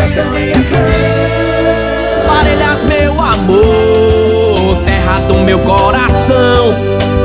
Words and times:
gestão 0.00 0.38
em 0.38 0.50
ação. 0.52 0.78
Parelhas, 2.26 2.82
meu 2.84 3.12
amor, 3.20 4.82
terra 4.84 5.20
do 5.20 5.34
meu 5.40 5.58
coração. 5.60 6.70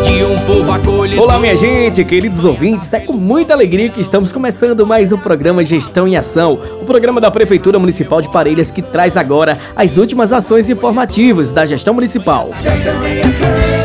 De 0.04 0.24
um 0.24 0.38
povo 0.40 0.72
acolhido. 0.72 1.22
Olá, 1.22 1.40
minha 1.40 1.56
gente, 1.56 2.04
queridos 2.04 2.44
ouvintes. 2.46 2.94
É 2.94 3.00
com 3.00 3.14
muita 3.14 3.54
alegria 3.54 3.90
que 3.90 4.02
estamos 4.02 4.32
começando 4.32 4.86
mais 4.86 5.12
um 5.12 5.18
programa 5.18 5.64
Gestão 5.64 6.08
em 6.08 6.16
Ação, 6.16 6.60
o 6.82 6.86
programa 6.86 7.20
da 7.20 7.32
Prefeitura 7.32 7.80
Municipal 7.80 8.22
de 8.22 8.30
Parelhas 8.30 8.70
que 8.70 8.82
traz 8.82 9.18
agora 9.18 9.58
as 9.76 9.98
últimas 9.98 10.32
ações 10.32 10.70
informativas 10.70 11.52
da 11.52 11.66
gestão 11.66 11.94
municipal. 11.94 12.52
Gestão 12.60 13.06
em 13.08 13.22
Ação. 13.22 13.85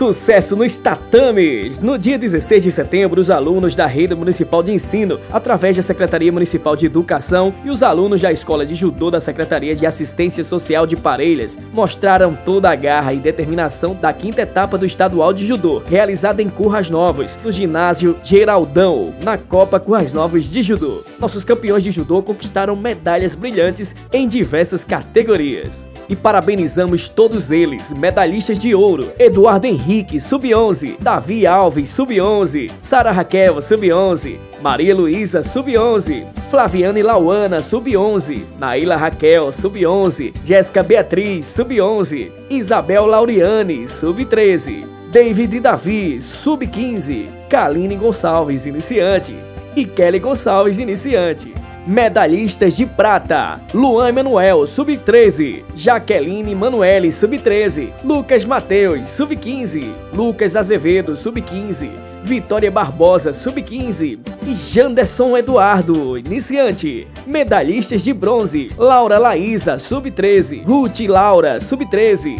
Sucesso 0.00 0.56
nos 0.56 0.78
tatames! 0.78 1.78
No 1.78 1.98
dia 1.98 2.18
16 2.18 2.62
de 2.62 2.70
setembro, 2.70 3.20
os 3.20 3.30
alunos 3.30 3.74
da 3.74 3.84
Rede 3.84 4.14
Municipal 4.14 4.62
de 4.62 4.72
Ensino, 4.72 5.20
através 5.30 5.76
da 5.76 5.82
Secretaria 5.82 6.32
Municipal 6.32 6.74
de 6.74 6.86
Educação 6.86 7.52
e 7.62 7.68
os 7.68 7.82
alunos 7.82 8.22
da 8.22 8.32
Escola 8.32 8.64
de 8.64 8.74
Judô 8.74 9.10
da 9.10 9.20
Secretaria 9.20 9.76
de 9.76 9.84
Assistência 9.84 10.42
Social 10.42 10.86
de 10.86 10.96
Parelhas, 10.96 11.58
mostraram 11.70 12.34
toda 12.34 12.70
a 12.70 12.74
garra 12.74 13.12
e 13.12 13.18
determinação 13.18 13.94
da 13.94 14.10
quinta 14.10 14.40
etapa 14.40 14.78
do 14.78 14.86
Estadual 14.86 15.34
de 15.34 15.44
Judô, 15.44 15.82
realizada 15.84 16.40
em 16.40 16.48
Curras 16.48 16.88
Novas, 16.88 17.38
no 17.44 17.52
ginásio 17.52 18.16
Geraldão, 18.24 19.12
na 19.22 19.36
Copa 19.36 19.78
Curras 19.78 20.14
Novas 20.14 20.50
de 20.50 20.62
Judô. 20.62 21.04
Nossos 21.18 21.44
campeões 21.44 21.84
de 21.84 21.90
judô 21.90 22.22
conquistaram 22.22 22.74
medalhas 22.74 23.34
brilhantes 23.34 23.94
em 24.10 24.26
diversas 24.26 24.82
categorias. 24.82 25.84
E 26.10 26.16
parabenizamos 26.16 27.08
todos 27.08 27.52
eles, 27.52 27.92
medalhistas 27.92 28.58
de 28.58 28.74
ouro, 28.74 29.12
Eduardo 29.16 29.68
Henrique 29.68 30.00
Henrique, 30.00 30.20
sub-11, 30.20 30.96
Davi 31.00 31.46
Alves, 31.46 31.88
sub-11, 31.90 32.70
Sara 32.80 33.12
Raquel, 33.12 33.60
sub-11, 33.60 34.38
Maria 34.62 34.94
Luísa, 34.94 35.42
sub-11, 35.42 36.26
Flaviane 36.50 37.02
Lauana, 37.02 37.60
sub-11, 37.60 38.44
Naila 38.58 38.96
Raquel, 38.96 39.52
sub-11, 39.52 40.32
Jéssica 40.44 40.82
Beatriz, 40.82 41.46
sub-11, 41.46 42.30
Isabel 42.50 43.06
Lauriane, 43.06 43.86
sub-13, 43.88 44.86
David 45.12 45.60
Davi, 45.60 46.20
sub-15, 46.20 47.26
Kaline 47.48 47.96
Gonçalves, 47.96 48.66
iniciante, 48.66 49.34
e 49.76 49.84
Kelly 49.84 50.18
Gonçalves, 50.18 50.78
iniciante. 50.78 51.52
Medalhistas 51.86 52.76
de 52.76 52.86
prata: 52.86 53.60
Luan 53.72 54.10
Emanuel, 54.10 54.66
sub-13, 54.66 55.64
Jaqueline 55.74 56.54
Manuele, 56.54 57.10
sub-13, 57.10 57.90
Lucas 58.04 58.44
Mateus, 58.44 59.08
sub-15, 59.08 59.90
Lucas 60.12 60.56
Azevedo, 60.56 61.16
sub-15, 61.16 61.90
Vitória 62.22 62.70
Barbosa, 62.70 63.32
sub-15 63.32 64.18
e 64.46 64.54
Janderson 64.54 65.36
Eduardo, 65.38 66.18
iniciante. 66.18 67.06
Medalhistas 67.26 68.04
de 68.04 68.12
bronze: 68.12 68.68
Laura 68.76 69.18
Laísa, 69.18 69.78
sub-13, 69.78 70.62
Ruth 70.66 71.00
Laura, 71.08 71.58
sub-13, 71.60 72.36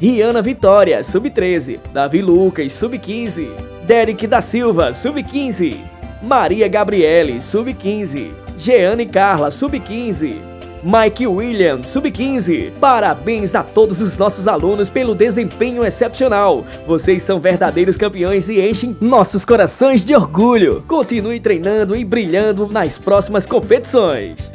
Riana 0.00 0.42
Vitória, 0.42 1.04
sub-13, 1.04 1.78
Davi 1.92 2.20
Lucas, 2.20 2.72
sub-15, 2.72 3.48
Derek 3.86 4.26
da 4.26 4.40
Silva, 4.40 4.92
sub-15, 4.92 5.76
Maria 6.20 6.68
Gabriele, 6.68 7.40
sub-15. 7.40 8.41
Jeane 8.58 9.06
Carla, 9.06 9.50
sub-15. 9.50 10.52
Mike 10.82 11.26
William, 11.26 11.84
sub-15. 11.84 12.72
Parabéns 12.80 13.54
a 13.54 13.62
todos 13.62 14.00
os 14.00 14.16
nossos 14.16 14.48
alunos 14.48 14.90
pelo 14.90 15.14
desempenho 15.14 15.84
excepcional. 15.84 16.66
Vocês 16.86 17.22
são 17.22 17.38
verdadeiros 17.38 17.96
campeões 17.96 18.48
e 18.48 18.60
enchem 18.60 18.96
nossos 19.00 19.44
corações 19.44 20.04
de 20.04 20.14
orgulho. 20.14 20.82
Continue 20.88 21.38
treinando 21.38 21.94
e 21.94 22.04
brilhando 22.04 22.66
nas 22.66 22.98
próximas 22.98 23.46
competições. 23.46 24.50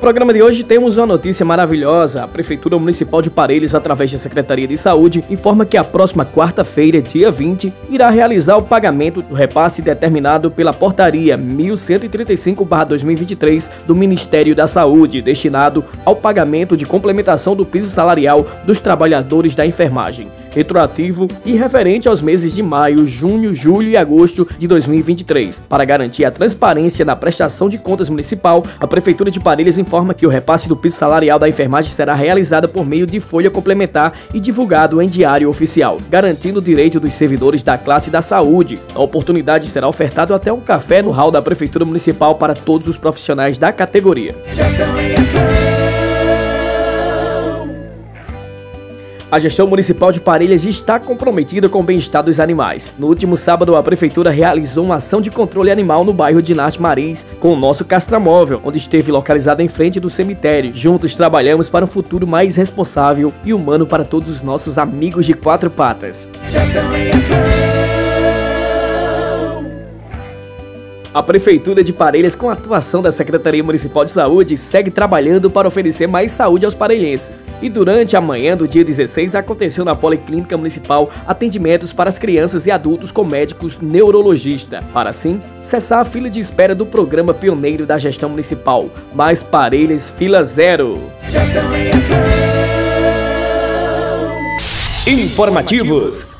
Programa 0.00 0.32
de 0.32 0.42
hoje 0.42 0.64
temos 0.64 0.96
uma 0.96 1.06
notícia 1.06 1.44
maravilhosa. 1.44 2.24
A 2.24 2.26
Prefeitura 2.26 2.78
Municipal 2.78 3.20
de 3.20 3.28
Parelhos, 3.28 3.74
através 3.74 4.10
da 4.10 4.16
Secretaria 4.16 4.66
de 4.66 4.74
Saúde, 4.74 5.22
informa 5.28 5.66
que 5.66 5.76
a 5.76 5.84
próxima 5.84 6.24
quarta-feira, 6.24 7.02
dia 7.02 7.30
20, 7.30 7.70
irá 7.90 8.08
realizar 8.08 8.56
o 8.56 8.62
pagamento 8.62 9.20
do 9.20 9.34
repasse 9.34 9.82
determinado 9.82 10.50
pela 10.50 10.72
Portaria 10.72 11.36
1135-2023 11.36 13.68
do 13.86 13.94
Ministério 13.94 14.54
da 14.54 14.66
Saúde, 14.66 15.20
destinado 15.20 15.84
ao 16.02 16.16
pagamento 16.16 16.78
de 16.78 16.86
complementação 16.86 17.54
do 17.54 17.66
piso 17.66 17.90
salarial 17.90 18.46
dos 18.64 18.80
trabalhadores 18.80 19.54
da 19.54 19.66
enfermagem, 19.66 20.28
retroativo 20.50 21.28
e 21.44 21.54
referente 21.54 22.08
aos 22.08 22.22
meses 22.22 22.52
de 22.52 22.62
maio, 22.62 23.06
junho, 23.06 23.54
julho 23.54 23.88
e 23.88 23.96
agosto 23.96 24.46
de 24.58 24.66
2023. 24.66 25.62
Para 25.68 25.84
garantir 25.84 26.24
a 26.24 26.30
transparência 26.30 27.04
na 27.04 27.16
prestação 27.16 27.68
de 27.68 27.78
contas 27.78 28.08
municipal, 28.08 28.64
a 28.78 28.86
Prefeitura 28.86 29.30
de 29.30 29.40
Parelhos 29.40 29.78
informa 29.78 30.14
que 30.14 30.26
o 30.26 30.30
repasse 30.30 30.68
do 30.68 30.76
piso 30.76 30.96
salarial 30.96 31.38
da 31.38 31.48
enfermagem 31.48 31.92
será 31.92 32.14
realizado 32.14 32.68
por 32.68 32.84
meio 32.84 33.06
de 33.06 33.20
folha 33.20 33.50
complementar 33.50 34.12
e 34.34 34.40
divulgado 34.40 35.00
em 35.00 35.08
diário 35.08 35.48
oficial, 35.48 35.98
garantindo 36.10 36.58
o 36.58 36.62
direito 36.62 37.00
dos 37.00 37.14
servidores 37.14 37.62
da 37.62 37.78
classe 37.78 38.10
da 38.10 38.22
saúde. 38.22 38.78
A 38.94 39.00
oportunidade 39.00 39.66
será 39.66 39.88
ofertado 39.88 40.34
até 40.34 40.52
um 40.52 40.60
café 40.60 41.02
no 41.02 41.10
hall 41.10 41.30
da 41.30 41.42
Prefeitura 41.42 41.84
Municipal 41.84 42.34
para 42.34 42.54
todos 42.54 42.88
os 42.88 42.96
profissionais 42.96 43.58
da 43.58 43.72
categoria. 43.72 44.34
A 49.30 49.38
gestão 49.38 49.68
municipal 49.68 50.10
de 50.10 50.20
Parelhas 50.20 50.66
está 50.66 50.98
comprometida 50.98 51.68
com 51.68 51.78
o 51.78 51.84
bem-estar 51.84 52.20
dos 52.20 52.40
animais. 52.40 52.92
No 52.98 53.06
último 53.06 53.36
sábado, 53.36 53.76
a 53.76 53.82
prefeitura 53.82 54.28
realizou 54.28 54.84
uma 54.84 54.96
ação 54.96 55.20
de 55.20 55.30
controle 55.30 55.70
animal 55.70 56.04
no 56.04 56.12
bairro 56.12 56.42
de 56.42 56.52
Nath 56.52 56.78
Marins, 56.78 57.24
com 57.38 57.52
o 57.52 57.56
nosso 57.56 57.84
castramóvel, 57.84 58.60
onde 58.64 58.78
esteve 58.78 59.12
localizado 59.12 59.62
em 59.62 59.68
frente 59.68 60.00
do 60.00 60.10
cemitério. 60.10 60.74
Juntos 60.74 61.14
trabalhamos 61.14 61.70
para 61.70 61.84
um 61.84 61.88
futuro 61.88 62.26
mais 62.26 62.56
responsável 62.56 63.32
e 63.44 63.54
humano 63.54 63.86
para 63.86 64.02
todos 64.02 64.28
os 64.28 64.42
nossos 64.42 64.78
amigos 64.78 65.26
de 65.26 65.34
quatro 65.34 65.70
patas. 65.70 66.28
Em 66.48 67.10
ação. 67.10 68.09
A 71.12 71.20
Prefeitura 71.24 71.82
de 71.82 71.92
Parelhas, 71.92 72.36
com 72.36 72.48
a 72.48 72.52
atuação 72.52 73.02
da 73.02 73.10
Secretaria 73.10 73.64
Municipal 73.64 74.04
de 74.04 74.12
Saúde, 74.12 74.56
segue 74.56 74.92
trabalhando 74.92 75.50
para 75.50 75.66
oferecer 75.66 76.06
mais 76.06 76.30
saúde 76.30 76.64
aos 76.64 76.74
parelhenses. 76.74 77.44
E 77.60 77.68
durante 77.68 78.16
a 78.16 78.20
manhã 78.20 78.56
do 78.56 78.68
dia 78.68 78.84
16, 78.84 79.34
aconteceu 79.34 79.84
na 79.84 79.96
Policlínica 79.96 80.56
Municipal 80.56 81.10
atendimentos 81.26 81.92
para 81.92 82.08
as 82.08 82.16
crianças 82.16 82.64
e 82.66 82.70
adultos 82.70 83.10
com 83.10 83.24
médicos 83.24 83.80
neurologista, 83.80 84.84
para 84.92 85.10
assim 85.10 85.42
cessar 85.60 85.98
a 85.98 86.04
fila 86.04 86.30
de 86.30 86.38
espera 86.38 86.76
do 86.76 86.86
programa 86.86 87.34
pioneiro 87.34 87.84
da 87.84 87.98
gestão 87.98 88.28
municipal. 88.28 88.88
Mais 89.12 89.42
Parelhas 89.42 90.10
Fila 90.10 90.44
Zero. 90.44 90.96
Informativos. 95.08 96.39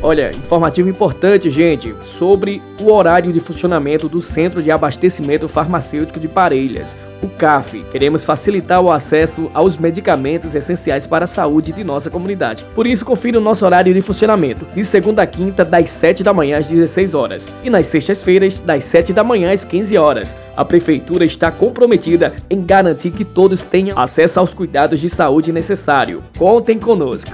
Olha, 0.00 0.30
informativo 0.30 0.88
importante, 0.88 1.50
gente, 1.50 1.92
sobre 2.00 2.62
o 2.80 2.92
horário 2.92 3.32
de 3.32 3.40
funcionamento 3.40 4.08
do 4.08 4.20
Centro 4.20 4.62
de 4.62 4.70
Abastecimento 4.70 5.48
Farmacêutico 5.48 6.20
de 6.20 6.28
Parelhas, 6.28 6.96
o 7.20 7.26
CAF. 7.28 7.84
Queremos 7.90 8.24
facilitar 8.24 8.80
o 8.80 8.92
acesso 8.92 9.50
aos 9.52 9.76
medicamentos 9.76 10.54
essenciais 10.54 11.04
para 11.04 11.24
a 11.24 11.28
saúde 11.28 11.72
de 11.72 11.82
nossa 11.82 12.10
comunidade. 12.10 12.64
Por 12.76 12.86
isso, 12.86 13.04
confira 13.04 13.38
o 13.38 13.40
nosso 13.40 13.64
horário 13.66 13.92
de 13.92 14.00
funcionamento, 14.00 14.64
de 14.72 14.84
segunda 14.84 15.22
a 15.22 15.26
quinta, 15.26 15.64
das 15.64 15.90
7 15.90 16.22
da 16.22 16.32
manhã 16.32 16.58
às 16.58 16.68
16 16.68 17.14
horas, 17.14 17.50
e 17.64 17.68
nas 17.68 17.86
sextas-feiras, 17.88 18.60
das 18.60 18.84
7 18.84 19.12
da 19.12 19.24
manhã 19.24 19.52
às 19.52 19.64
15 19.64 19.98
horas. 19.98 20.36
A 20.56 20.64
Prefeitura 20.64 21.24
está 21.24 21.50
comprometida 21.50 22.32
em 22.48 22.64
garantir 22.64 23.10
que 23.10 23.24
todos 23.24 23.62
tenham 23.62 23.98
acesso 23.98 24.38
aos 24.38 24.54
cuidados 24.54 25.00
de 25.00 25.08
saúde 25.08 25.50
necessário. 25.50 26.22
Contem 26.38 26.78
conosco. 26.78 27.32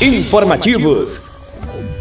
Informativos. 0.00 1.41
Oh. 1.64 1.91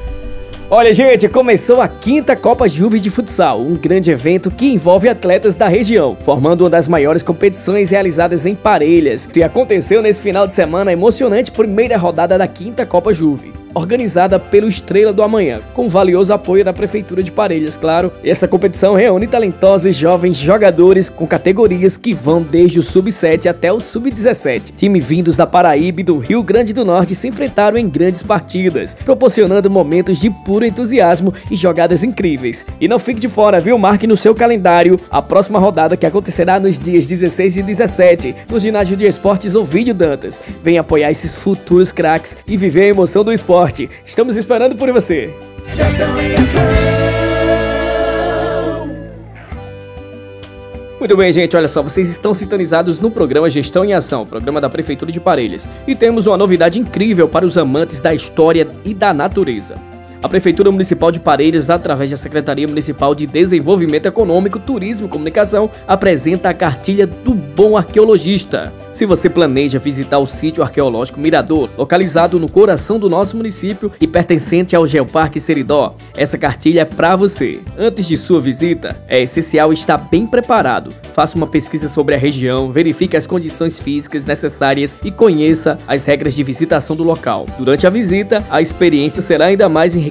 Olha, 0.74 0.94
gente, 0.94 1.28
começou 1.28 1.82
a 1.82 1.88
quinta 1.90 2.34
Copa 2.34 2.66
Juve 2.66 2.98
de 2.98 3.10
Futsal, 3.10 3.60
um 3.60 3.76
grande 3.76 4.10
evento 4.10 4.50
que 4.50 4.72
envolve 4.72 5.10
atletas 5.10 5.54
da 5.54 5.68
região, 5.68 6.16
formando 6.24 6.62
uma 6.62 6.70
das 6.70 6.88
maiores 6.88 7.22
competições 7.22 7.90
realizadas 7.90 8.46
em 8.46 8.56
Parelhas, 8.56 9.26
que 9.26 9.44
aconteceu 9.44 10.02
nesse 10.02 10.22
final 10.22 10.48
de 10.48 10.54
semana 10.54 10.94
emocionante 10.94 11.52
primeira 11.52 11.98
rodada 11.98 12.38
da 12.38 12.48
quinta 12.48 12.86
Copa 12.86 13.14
Juve 13.14 13.52
organizada 13.74 14.40
pelo 14.40 14.68
Estrela 14.68 15.14
do 15.14 15.24
Amanhã, 15.24 15.62
com 15.74 15.88
valioso 15.88 16.34
apoio 16.34 16.64
da 16.64 16.74
Prefeitura 16.74 17.24
de 17.24 17.32
Parelhas, 17.32 17.78
claro. 17.78 18.12
Essa 18.24 18.48
competição 18.48 18.96
reúne 18.96 19.28
talentosos 19.28 19.96
jovens 19.96 20.38
jogadores 20.38 21.10
com 21.10 21.28
categorias 21.28 21.98
que 21.98 22.14
vão 22.14 22.42
desde 22.42 22.80
o 22.80 22.84
Sub-7 22.84 23.48
até 23.48 23.72
o 23.72 23.80
Sub-17. 23.80 24.74
Time 24.76 25.00
vindos 25.00 25.36
da 25.36 25.48
Paraíba 25.48 26.02
e 26.02 26.04
do 26.04 26.18
Rio 26.18 26.44
Grande 26.44 26.74
do 26.74 26.86
Norte 26.86 27.16
se 27.16 27.28
enfrentaram 27.28 27.78
em 27.78 27.90
grandes 27.90 28.24
partidas, 28.24 28.96
proporcionando 29.06 29.70
momentos 29.70 30.20
de 30.20 30.30
puro 30.30 30.61
entusiasmo 30.66 31.34
e 31.50 31.56
jogadas 31.56 32.04
incríveis. 32.04 32.66
E 32.80 32.88
não 32.88 33.00
fique 33.00 33.20
de 33.20 33.30
fora, 33.30 33.60
viu? 33.60 33.78
Marque 33.78 34.08
no 34.08 34.18
seu 34.18 34.34
calendário 34.34 35.00
a 35.10 35.22
próxima 35.22 35.60
rodada 35.60 35.96
que 35.96 36.06
acontecerá 36.06 36.60
nos 36.60 36.80
dias 36.80 37.06
16 37.06 37.58
e 37.58 37.64
17 37.64 38.36
no 38.50 38.60
ginásio 38.60 38.98
de 38.98 39.06
esportes 39.06 39.56
Ovidio 39.56 39.94
Dantas. 39.94 40.42
Venha 40.64 40.82
apoiar 40.82 41.12
esses 41.12 41.36
futuros 41.36 41.92
craques 41.92 42.38
e 42.48 42.58
viver 42.58 42.84
a 42.84 42.88
emoção 42.88 43.24
do 43.24 43.32
esporte 43.32 43.52
esporte. 43.62 43.90
Estamos 44.06 44.38
esperando 44.38 44.76
por 44.76 44.92
você. 44.92 45.34
Muito 51.00 51.18
bem, 51.18 51.34
gente, 51.34 51.58
olha 51.58 51.68
só, 51.68 51.82
vocês 51.82 52.10
estão 52.10 52.34
sintonizados 52.34 53.02
no 53.02 53.10
programa 53.10 53.50
Gestão 53.50 53.84
em 53.84 53.94
Ação, 53.94 54.26
programa 54.26 54.62
da 54.62 54.70
Prefeitura 54.70 55.12
de 55.12 55.20
Parelhas. 55.20 55.68
E 55.88 55.96
temos 55.96 56.28
uma 56.28 56.38
novidade 56.38 56.80
incrível 56.80 57.28
para 57.28 57.46
os 57.46 57.58
amantes 57.58 58.00
da 58.00 58.14
história 58.14 58.68
e 58.86 58.94
da 58.94 59.12
natureza. 59.12 59.91
A 60.24 60.30
Prefeitura 60.30 60.70
Municipal 60.70 61.12
de 61.12 61.20
Parelhas, 61.20 61.72
através 61.72 62.12
da 62.12 62.16
Secretaria 62.16 62.68
Municipal 62.68 63.16
de 63.16 63.26
Desenvolvimento 63.26 64.06
Econômico, 64.06 64.60
Turismo 64.60 65.08
e 65.08 65.10
Comunicação, 65.10 65.68
apresenta 65.88 66.50
a 66.50 66.54
cartilha 66.54 67.08
do 67.08 67.34
Bom 67.34 67.76
Arqueologista. 67.76 68.72
Se 68.94 69.04
você 69.04 69.30
planeja 69.30 69.80
visitar 69.80 70.20
o 70.20 70.28
sítio 70.28 70.62
arqueológico 70.62 71.20
Mirador, 71.20 71.70
localizado 71.76 72.40
no 72.40 72.52
coração 72.52 73.00
do 73.00 73.10
nosso 73.10 73.36
município 73.36 73.92
e 74.00 74.06
pertencente 74.06 74.76
ao 74.76 74.86
Geoparque 74.86 75.40
Seridó, 75.40 75.96
essa 76.16 76.38
cartilha 76.38 76.82
é 76.82 76.86
para 76.86 77.16
você. 77.16 77.60
Antes 77.76 78.06
de 78.06 78.16
sua 78.16 78.40
visita, 78.40 79.02
é 79.08 79.24
essencial 79.24 79.74
estar 79.74 79.98
bem 79.98 80.28
preparado. 80.28 80.94
Faça 81.14 81.36
uma 81.36 81.48
pesquisa 81.48 81.88
sobre 81.88 82.14
a 82.14 82.18
região, 82.18 82.72
verifique 82.72 83.18
as 83.18 83.26
condições 83.26 83.80
físicas 83.80 84.26
necessárias 84.26 84.98
e 85.04 85.10
conheça 85.10 85.80
as 85.88 86.06
regras 86.06 86.36
de 86.36 86.44
visitação 86.44 86.96
do 86.96 87.04
local. 87.04 87.48
Durante 87.58 87.88
a 87.88 87.90
visita, 87.90 88.46
a 88.52 88.62
experiência 88.62 89.22
será 89.22 89.46
ainda 89.46 89.68
mais 89.68 89.96
enriquecedora 89.96 90.11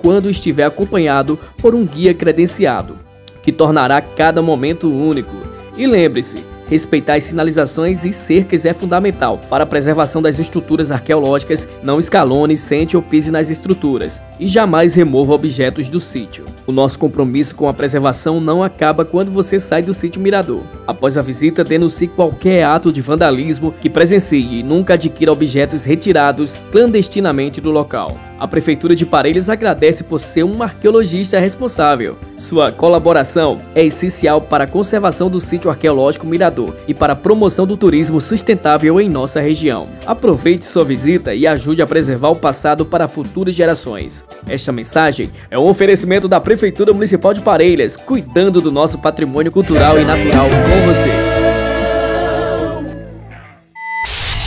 quando 0.00 0.30
estiver 0.30 0.64
acompanhado 0.64 1.38
por 1.58 1.74
um 1.74 1.84
guia 1.86 2.14
credenciado, 2.14 2.98
que 3.42 3.52
tornará 3.52 4.00
cada 4.00 4.42
momento 4.42 4.90
único. 4.90 5.36
E 5.76 5.86
lembre-se, 5.86 6.42
Respeitar 6.72 7.16
as 7.16 7.24
sinalizações 7.24 8.02
e 8.06 8.14
cercas 8.14 8.64
é 8.64 8.72
fundamental 8.72 9.38
para 9.50 9.64
a 9.64 9.66
preservação 9.66 10.22
das 10.22 10.38
estruturas 10.38 10.90
arqueológicas. 10.90 11.68
Não 11.82 11.98
escalone, 11.98 12.56
sente 12.56 12.96
ou 12.96 13.02
pise 13.02 13.30
nas 13.30 13.50
estruturas 13.50 14.22
e 14.40 14.48
jamais 14.48 14.94
remova 14.94 15.34
objetos 15.34 15.90
do 15.90 16.00
sítio. 16.00 16.46
O 16.66 16.72
nosso 16.72 16.98
compromisso 16.98 17.54
com 17.54 17.68
a 17.68 17.74
preservação 17.74 18.40
não 18.40 18.62
acaba 18.62 19.04
quando 19.04 19.30
você 19.30 19.58
sai 19.58 19.82
do 19.82 19.92
sítio 19.92 20.22
Mirador. 20.22 20.62
Após 20.86 21.18
a 21.18 21.22
visita, 21.22 21.62
denuncie 21.62 22.08
qualquer 22.08 22.64
ato 22.64 22.90
de 22.90 23.02
vandalismo 23.02 23.74
que 23.78 23.90
presencie 23.90 24.60
e 24.60 24.62
nunca 24.62 24.94
adquira 24.94 25.30
objetos 25.30 25.84
retirados 25.84 26.58
clandestinamente 26.70 27.60
do 27.60 27.70
local. 27.70 28.16
A 28.42 28.48
Prefeitura 28.48 28.96
de 28.96 29.06
Parelhas 29.06 29.48
agradece 29.48 30.02
por 30.02 30.18
ser 30.18 30.42
um 30.42 30.64
arqueologista 30.64 31.38
responsável. 31.38 32.18
Sua 32.36 32.72
colaboração 32.72 33.60
é 33.72 33.84
essencial 33.84 34.40
para 34.40 34.64
a 34.64 34.66
conservação 34.66 35.30
do 35.30 35.40
sítio 35.40 35.70
arqueológico 35.70 36.26
Mirador 36.26 36.74
e 36.88 36.92
para 36.92 37.12
a 37.12 37.16
promoção 37.16 37.64
do 37.64 37.76
turismo 37.76 38.20
sustentável 38.20 39.00
em 39.00 39.08
nossa 39.08 39.40
região. 39.40 39.86
Aproveite 40.04 40.64
sua 40.64 40.84
visita 40.84 41.32
e 41.32 41.46
ajude 41.46 41.82
a 41.82 41.86
preservar 41.86 42.30
o 42.30 42.36
passado 42.36 42.84
para 42.84 43.06
futuras 43.06 43.54
gerações. 43.54 44.24
Esta 44.48 44.72
mensagem 44.72 45.30
é 45.48 45.56
um 45.56 45.68
oferecimento 45.68 46.26
da 46.26 46.40
Prefeitura 46.40 46.92
Municipal 46.92 47.32
de 47.32 47.42
Parelhas, 47.42 47.96
cuidando 47.96 48.60
do 48.60 48.72
nosso 48.72 48.98
patrimônio 48.98 49.52
cultural 49.52 50.00
e 50.00 50.04
natural 50.04 50.48
com 50.48 50.92
você. 50.92 51.12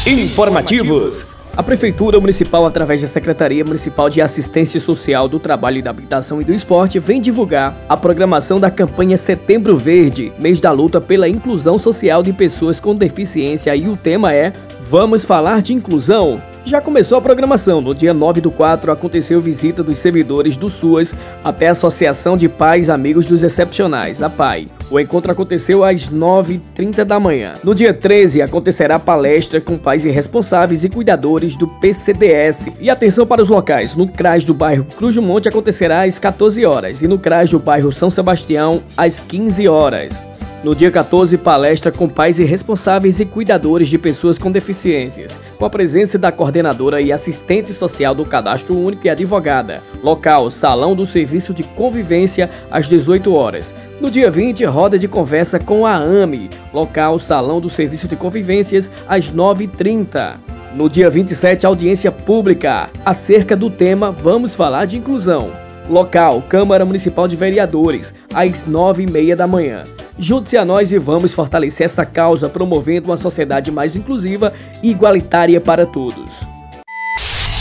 Informativos 0.05 1.34
a 1.57 1.63
Prefeitura 1.63 2.19
Municipal, 2.19 2.65
através 2.65 3.01
da 3.01 3.07
Secretaria 3.07 3.63
Municipal 3.63 4.09
de 4.09 4.21
Assistência 4.21 4.79
Social 4.79 5.27
do 5.27 5.39
Trabalho 5.39 5.77
e 5.77 5.81
da 5.81 5.89
Habitação 5.89 6.41
e 6.41 6.43
do 6.43 6.53
Esporte, 6.53 6.99
vem 6.99 7.21
divulgar 7.21 7.73
a 7.87 7.95
programação 7.95 8.59
da 8.59 8.69
campanha 8.69 9.17
Setembro 9.17 9.77
Verde, 9.77 10.33
mês 10.37 10.59
da 10.59 10.71
luta 10.71 10.99
pela 10.99 11.29
inclusão 11.29 11.77
social 11.77 12.21
de 12.21 12.33
pessoas 12.33 12.79
com 12.79 12.93
deficiência, 12.93 13.73
e 13.75 13.87
o 13.87 13.95
tema 13.95 14.33
é 14.33 14.51
Vamos 14.81 15.23
falar 15.23 15.61
de 15.61 15.73
inclusão? 15.73 16.41
Já 16.65 16.81
começou 16.81 17.19
a 17.19 17.21
programação. 17.21 17.79
No 17.79 17.93
dia 17.93 18.11
9 18.11 18.41
do 18.41 18.49
4 18.49 18.91
aconteceu 18.91 19.39
visita 19.39 19.83
dos 19.83 19.99
servidores 19.99 20.57
do 20.57 20.67
SUAS 20.67 21.15
até 21.43 21.67
a 21.67 21.71
Associação 21.71 22.35
de 22.35 22.49
Pais 22.49 22.89
Amigos 22.89 23.27
dos 23.27 23.43
Excepcionais, 23.43 24.23
a 24.23 24.31
PAI. 24.31 24.67
O 24.89 24.99
encontro 24.99 25.31
aconteceu 25.31 25.83
às 25.83 26.09
9h30 26.09 27.03
da 27.03 27.19
manhã. 27.19 27.53
No 27.63 27.75
dia 27.75 27.93
13 27.93 28.41
acontecerá 28.41 28.97
palestra 28.97 29.61
com 29.61 29.77
pais 29.77 30.05
irresponsáveis 30.05 30.83
e 30.83 30.89
cuidadores 30.89 31.55
do 31.55 31.67
PCDS. 31.67 32.69
E 32.79 32.89
atenção 32.89 33.27
para 33.27 33.43
os 33.43 33.49
locais. 33.49 33.95
No 33.95 34.07
CRAS 34.07 34.43
do 34.43 34.53
bairro 34.53 34.85
Cruz 34.85 35.13
do 35.13 35.21
Monte 35.21 35.47
acontecerá 35.47 36.01
às 36.01 36.17
14 36.17 36.65
horas 36.65 37.03
e 37.03 37.07
no 37.07 37.19
CRAS 37.19 37.51
do 37.51 37.59
bairro 37.59 37.91
São 37.91 38.09
Sebastião 38.09 38.81
às 38.97 39.19
15 39.19 39.67
horas. 39.67 40.34
No 40.65 40.73
dia 40.73 40.89
14, 40.89 41.37
palestra 41.37 41.91
com 41.91 42.09
pais 42.09 42.39
e 42.39 42.43
responsáveis 42.43 43.19
e 43.19 43.25
cuidadores 43.25 43.87
de 43.87 43.99
pessoas 43.99 44.39
com 44.39 44.51
deficiências, 44.51 45.39
com 45.59 45.63
a 45.63 45.69
presença 45.69 46.17
da 46.17 46.31
coordenadora 46.31 46.99
e 46.99 47.11
assistente 47.11 47.71
social 47.71 48.15
do 48.15 48.25
Cadastro 48.25 48.75
Único 48.75 49.05
e 49.05 49.09
advogada. 49.11 49.83
Local: 50.01 50.49
Salão 50.49 50.95
do 50.95 51.05
Serviço 51.05 51.53
de 51.53 51.61
Convivência, 51.61 52.49
às 52.71 52.89
18 52.89 53.31
horas. 53.35 53.75
No 54.01 54.09
dia 54.09 54.31
20, 54.31 54.65
roda 54.65 54.97
de 54.97 55.07
conversa 55.07 55.59
com 55.59 55.85
a 55.85 55.97
AME. 55.97 56.49
Local: 56.73 57.19
Salão 57.19 57.61
do 57.61 57.69
Serviço 57.69 58.07
de 58.07 58.15
Convivências, 58.15 58.91
às 59.07 59.31
9h30. 59.31 60.37
No 60.73 60.89
dia 60.89 61.11
27, 61.11 61.67
audiência 61.67 62.11
pública 62.11 62.89
acerca 63.05 63.55
do 63.55 63.69
tema 63.69 64.09
Vamos 64.11 64.55
Falar 64.55 64.85
de 64.85 64.97
Inclusão. 64.97 65.64
Local: 65.89 66.43
Câmara 66.47 66.85
Municipal 66.85 67.27
de 67.27 67.35
Vereadores, 67.35 68.13
às 68.33 68.65
9h30 68.65 69.35
da 69.35 69.47
manhã. 69.47 69.83
Junte-se 70.17 70.57
a 70.57 70.63
nós 70.63 70.93
e 70.93 70.97
vamos 70.97 71.33
fortalecer 71.33 71.85
essa 71.85 72.05
causa, 72.05 72.47
promovendo 72.47 73.09
uma 73.09 73.17
sociedade 73.17 73.71
mais 73.71 73.95
inclusiva 73.95 74.53
e 74.81 74.91
igualitária 74.91 75.59
para 75.59 75.85
todos. 75.85 76.47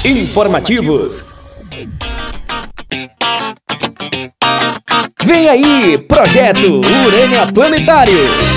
Informativos. 0.05 1.33
Vem 5.25 5.49
aí, 5.49 5.99
projeto 5.99 6.81
Urânia 7.07 7.51
Planetário 7.53 8.54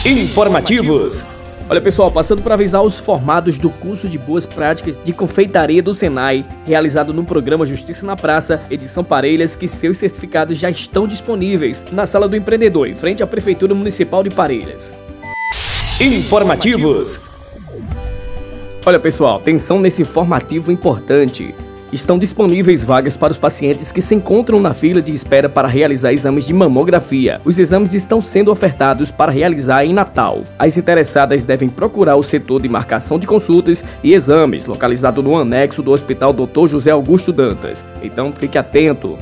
Informativos. 0.05 1.23
Olha 1.71 1.81
pessoal, 1.81 2.11
passando 2.11 2.43
para 2.43 2.55
avisar 2.55 2.83
os 2.83 2.99
formados 2.99 3.61
do 3.61 3.71
curso 3.71 4.09
de 4.09 4.19
Boas 4.19 4.45
Práticas 4.45 5.01
de 5.03 5.13
Confeitaria 5.13 5.81
do 5.81 5.95
Senai, 5.95 6.45
realizado 6.67 7.15
no 7.15 7.25
programa 7.25 7.65
Justiça 7.65 8.05
na 8.05 8.17
Praça, 8.17 8.61
edição 8.69 9.05
Parelhas, 9.05 9.55
que 9.55 9.69
seus 9.69 9.99
certificados 9.99 10.59
já 10.59 10.69
estão 10.69 11.07
disponíveis 11.07 11.87
na 11.93 12.05
Sala 12.05 12.29
do 12.29 12.35
Empreendedor, 12.35 12.89
em 12.89 12.97
frente 12.97 13.23
à 13.23 13.29
Prefeitura 13.29 13.77
Municipal 13.77 14.25
de 14.25 14.31
Parelhas. 14.31 14.93
Informativos. 16.01 17.29
Olha 18.85 18.99
pessoal, 18.99 19.37
atenção 19.37 19.79
nesse 19.79 20.03
informativo 20.03 20.73
importante 20.73 21.55
estão 21.93 22.19
disponíveis 22.19 22.83
vagas 22.83 23.17
para 23.17 23.33
os 23.33 23.39
pacientes 23.39 23.93
que 23.93 24.01
se 24.01 24.15
encontram 24.15 24.61
na 24.61 24.73
fila 24.73 25.03
de 25.03 25.13
espera 25.13 25.49
para 25.49 25.69
realizar 25.69 26.13
exames 26.13 26.47
de 26.47 26.53
mamografia. 26.55 27.41
Os 27.45 27.59
exames 27.59 27.95
estão 27.95 28.21
sendo 28.21 28.51
ofertados 28.51 29.11
para 29.11 29.31
realizar 29.31 29.85
em 29.85 29.93
Natal. 29.93 30.43
As 30.59 30.77
interessadas 30.77 31.45
devem 31.45 31.69
procurar 31.69 32.17
o 32.17 32.23
setor 32.23 32.61
de 32.63 32.69
marcação 32.69 33.19
de 33.19 33.27
consultas 33.27 33.85
e 34.03 34.15
exames, 34.15 34.67
localizado 34.67 35.23
no 35.23 35.37
anexo 35.37 35.83
do 35.83 35.93
Hospital 35.93 36.33
Dr. 36.33 36.67
José 36.67 36.91
Augusto 36.91 37.33
Dantas. 37.33 37.85
Então 38.03 38.33
fique 38.33 38.57
atento. 38.57 39.19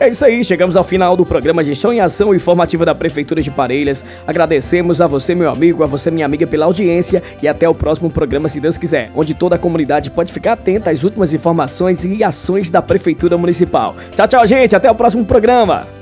É 0.00 0.08
isso 0.08 0.24
aí, 0.24 0.42
chegamos 0.42 0.76
ao 0.76 0.82
final 0.82 1.16
do 1.16 1.24
programa 1.24 1.62
Gestão 1.62 1.92
em 1.92 2.00
Ação 2.00 2.34
Informativa 2.34 2.84
da 2.84 2.94
Prefeitura 2.94 3.40
de 3.40 3.50
Parelhas. 3.50 4.04
Agradecemos 4.26 5.00
a 5.00 5.06
você, 5.06 5.34
meu 5.36 5.48
amigo, 5.48 5.84
a 5.84 5.86
você, 5.86 6.10
minha 6.10 6.26
amiga, 6.26 6.46
pela 6.46 6.66
audiência 6.66 7.22
e 7.40 7.46
até 7.46 7.68
o 7.68 7.74
próximo 7.74 8.10
programa, 8.10 8.48
se 8.48 8.60
Deus 8.60 8.76
quiser, 8.76 9.10
onde 9.14 9.34
toda 9.34 9.54
a 9.54 9.58
comunidade 9.58 10.10
pode 10.10 10.32
ficar 10.32 10.54
atenta 10.54 10.90
às 10.90 11.04
últimas 11.04 11.32
informações 11.32 12.04
e 12.04 12.24
ações 12.24 12.70
da 12.70 12.82
Prefeitura 12.82 13.38
Municipal. 13.38 13.94
Tchau, 14.14 14.26
tchau, 14.26 14.46
gente, 14.46 14.74
até 14.74 14.90
o 14.90 14.94
próximo 14.94 15.24
programa. 15.24 15.93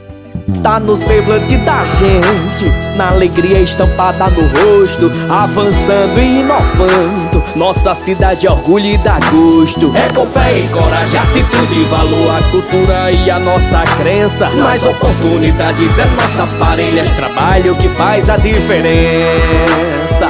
Tá 0.61 0.79
no 0.79 0.95
semblante 0.95 1.57
da 1.59 1.85
gente, 1.85 2.97
na 2.97 3.09
alegria 3.09 3.61
estampada 3.61 4.27
no 4.31 4.43
rosto, 4.43 5.11
avançando 5.29 6.19
e 6.19 6.41
inovando. 6.41 7.43
Nossa 7.57 7.95
cidade 7.95 8.47
é 8.47 8.51
orgulho 8.51 8.87
e 8.87 8.99
dá 8.99 9.19
gosto. 9.31 9.93
É 9.97 10.09
com 10.13 10.27
fé 10.27 10.59
e 10.59 10.69
coragem, 10.69 11.21
atitude, 11.21 11.85
valor, 11.85 12.37
a 12.37 12.43
cultura 12.51 13.11
e 13.11 13.31
a 13.31 13.39
nossa 13.41 13.81
crença. 13.99 14.49
Mais 14.51 14.85
oportunidades 14.85 15.99
é 15.99 16.07
nossa 16.07 16.47
parelha, 16.59 17.05
trabalho 17.17 17.75
que 17.77 17.89
faz 17.89 18.29
a 18.29 18.37
diferença. 18.37 20.27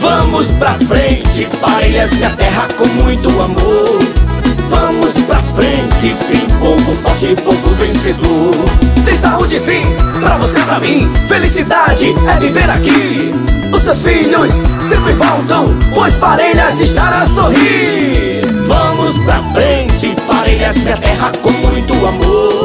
Vamos 0.00 0.48
pra 0.54 0.74
frente, 0.74 1.48
parelhas, 1.60 2.10
minha 2.12 2.30
terra 2.30 2.68
com 2.76 2.86
muito 3.02 3.28
amor. 3.40 4.23
Vamos 4.74 5.12
pra 5.26 5.40
frente, 5.54 6.14
sim, 6.14 6.46
povo 6.58 6.92
forte, 6.94 7.34
povo 7.42 7.74
vencedor. 7.76 8.50
Tem 9.04 9.16
saúde 9.16 9.60
sim, 9.60 9.84
pra 10.20 10.36
você, 10.36 10.60
pra 10.62 10.80
mim. 10.80 11.08
Felicidade 11.28 12.14
é 12.28 12.40
viver 12.40 12.68
aqui. 12.68 13.34
Os 13.72 13.82
seus 13.82 14.02
filhos 14.02 14.54
sempre 14.88 15.12
voltam, 15.14 15.74
pois 15.94 16.14
Parelhas 16.14 16.80
estará 16.80 17.22
a 17.22 17.26
sorrir. 17.26 18.42
Vamos 18.66 19.18
pra 19.20 19.40
frente, 19.52 20.14
Parelhas, 20.26 20.76
minha 20.78 20.96
terra 20.96 21.30
com 21.42 21.52
muito 21.52 21.92
amor. 21.94 22.62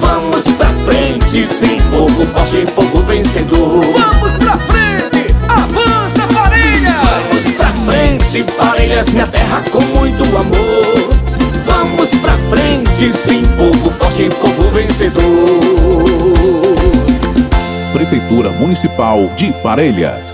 Vamos 0.00 0.42
pra 0.56 0.68
frente, 0.84 1.46
sim, 1.46 1.78
povo 1.90 2.24
forte, 2.26 2.64
povo 2.74 3.02
vencedor. 3.02 3.80
Vamos 3.80 4.32
pra 4.32 4.58
frente, 4.58 5.34
avança 5.48 6.26
Parelhas! 6.34 6.94
Vamos 7.30 7.56
pra 7.56 7.72
frente, 7.86 8.44
Parelhas, 8.58 9.08
minha 9.12 9.26
terra 9.26 9.62
com 9.70 9.82
muito 9.98 10.24
amor. 10.36 10.79
Frente, 13.00 13.16
sim, 13.16 13.42
povo 13.56 13.90
forte, 13.90 14.28
povo 14.28 14.68
vencedor. 14.72 15.22
Prefeitura 17.94 18.50
Municipal 18.50 19.26
de 19.36 19.50
Parelhas. 19.62 20.28